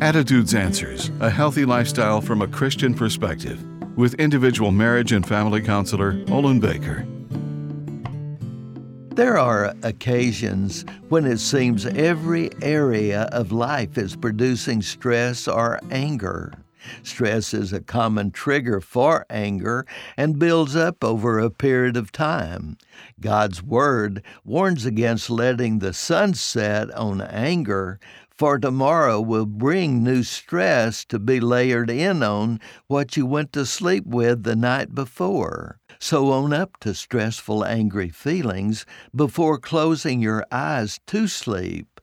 Attitudes 0.00 0.54
Answers 0.54 1.12
A 1.20 1.30
Healthy 1.30 1.64
Lifestyle 1.64 2.20
from 2.20 2.42
a 2.42 2.48
Christian 2.48 2.94
Perspective 2.94 3.64
with 3.96 4.14
individual 4.14 4.72
marriage 4.72 5.12
and 5.12 5.26
family 5.26 5.62
counselor 5.62 6.20
Olin 6.30 6.58
Baker. 6.58 7.06
There 9.14 9.38
are 9.38 9.72
occasions 9.84 10.84
when 11.10 11.24
it 11.24 11.38
seems 11.38 11.86
every 11.86 12.50
area 12.60 13.28
of 13.30 13.52
life 13.52 13.96
is 13.96 14.16
producing 14.16 14.82
stress 14.82 15.46
or 15.46 15.78
anger. 15.92 16.52
Stress 17.02 17.54
is 17.54 17.72
a 17.72 17.80
common 17.80 18.30
trigger 18.30 18.80
for 18.80 19.24
anger 19.30 19.86
and 20.16 20.38
builds 20.38 20.76
up 20.76 21.02
over 21.02 21.38
a 21.38 21.50
period 21.50 21.96
of 21.96 22.12
time. 22.12 22.76
God's 23.20 23.62
Word 23.62 24.22
warns 24.44 24.84
against 24.84 25.30
letting 25.30 25.78
the 25.78 25.94
sun 25.94 26.34
set 26.34 26.90
on 26.90 27.22
anger, 27.22 27.98
for 28.36 28.58
tomorrow 28.58 29.20
will 29.20 29.46
bring 29.46 30.02
new 30.02 30.22
stress 30.22 31.04
to 31.04 31.18
be 31.18 31.38
layered 31.40 31.90
in 31.90 32.22
on 32.22 32.60
what 32.88 33.16
you 33.16 33.24
went 33.26 33.52
to 33.52 33.64
sleep 33.64 34.04
with 34.06 34.42
the 34.42 34.56
night 34.56 34.94
before. 34.94 35.78
So 36.00 36.32
own 36.32 36.52
up 36.52 36.78
to 36.80 36.94
stressful, 36.94 37.64
angry 37.64 38.08
feelings 38.08 38.84
before 39.14 39.58
closing 39.58 40.20
your 40.20 40.44
eyes 40.50 41.00
to 41.06 41.28
sleep. 41.28 41.93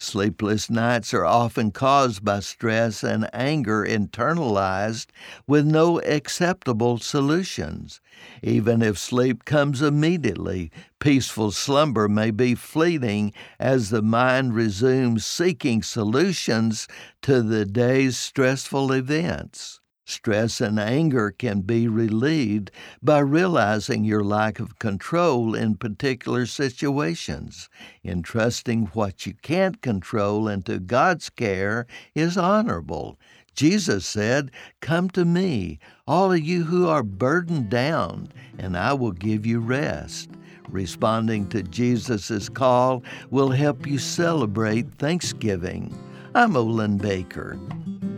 Sleepless 0.00 0.70
nights 0.70 1.12
are 1.12 1.24
often 1.24 1.72
caused 1.72 2.24
by 2.24 2.38
stress 2.40 3.02
and 3.02 3.28
anger 3.32 3.84
internalized 3.84 5.06
with 5.46 5.66
no 5.66 6.00
acceptable 6.02 6.98
solutions. 6.98 8.00
Even 8.40 8.80
if 8.80 8.96
sleep 8.96 9.44
comes 9.44 9.82
immediately, 9.82 10.70
peaceful 11.00 11.50
slumber 11.50 12.08
may 12.08 12.30
be 12.30 12.54
fleeting 12.54 13.32
as 13.58 13.90
the 13.90 14.02
mind 14.02 14.54
resumes 14.54 15.26
seeking 15.26 15.82
solutions 15.82 16.86
to 17.22 17.42
the 17.42 17.64
day's 17.64 18.16
stressful 18.16 18.92
events. 18.92 19.80
Stress 20.08 20.62
and 20.62 20.80
anger 20.80 21.30
can 21.30 21.60
be 21.60 21.86
relieved 21.86 22.70
by 23.02 23.18
realizing 23.18 24.04
your 24.04 24.24
lack 24.24 24.58
of 24.58 24.78
control 24.78 25.54
in 25.54 25.74
particular 25.74 26.46
situations. 26.46 27.68
Entrusting 28.02 28.86
what 28.94 29.26
you 29.26 29.34
can't 29.42 29.82
control 29.82 30.48
into 30.48 30.78
God's 30.78 31.28
care 31.28 31.86
is 32.14 32.38
honorable. 32.38 33.18
Jesus 33.54 34.06
said, 34.06 34.50
Come 34.80 35.10
to 35.10 35.26
me, 35.26 35.78
all 36.06 36.32
of 36.32 36.40
you 36.40 36.64
who 36.64 36.88
are 36.88 37.02
burdened 37.02 37.68
down, 37.68 38.32
and 38.56 38.78
I 38.78 38.94
will 38.94 39.12
give 39.12 39.44
you 39.44 39.60
rest. 39.60 40.30
Responding 40.70 41.50
to 41.50 41.62
Jesus' 41.62 42.48
call 42.48 43.02
will 43.28 43.50
help 43.50 43.86
you 43.86 43.98
celebrate 43.98 44.90
Thanksgiving. 44.94 45.94
I'm 46.34 46.56
Olin 46.56 46.96
Baker. 46.96 47.58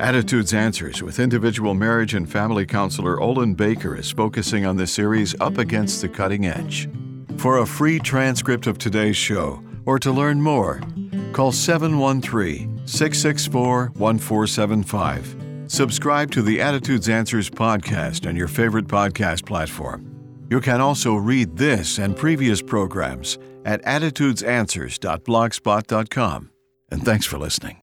Attitudes 0.00 0.54
Answers 0.54 1.02
with 1.02 1.20
individual 1.20 1.74
marriage 1.74 2.14
and 2.14 2.26
family 2.26 2.64
counselor 2.64 3.20
Olin 3.20 3.52
Baker 3.54 3.94
is 3.94 4.10
focusing 4.10 4.64
on 4.64 4.76
the 4.76 4.86
series 4.86 5.38
Up 5.40 5.58
Against 5.58 6.00
the 6.00 6.08
Cutting 6.08 6.46
Edge. 6.46 6.88
For 7.36 7.58
a 7.58 7.66
free 7.66 7.98
transcript 7.98 8.66
of 8.66 8.78
today's 8.78 9.18
show 9.18 9.62
or 9.84 9.98
to 9.98 10.10
learn 10.10 10.40
more, 10.40 10.80
call 11.34 11.52
713 11.52 12.80
664 12.86 13.92
1475. 13.94 15.36
Subscribe 15.68 16.30
to 16.30 16.40
the 16.40 16.62
Attitudes 16.62 17.10
Answers 17.10 17.50
podcast 17.50 18.26
on 18.26 18.34
your 18.34 18.48
favorite 18.48 18.86
podcast 18.86 19.44
platform. 19.44 20.06
You 20.50 20.62
can 20.62 20.80
also 20.80 21.14
read 21.14 21.58
this 21.58 21.98
and 21.98 22.16
previous 22.16 22.62
programs 22.62 23.36
at 23.66 23.84
attitudesanswers.blogspot.com. 23.84 26.50
And 26.90 27.04
thanks 27.04 27.26
for 27.26 27.38
listening. 27.38 27.82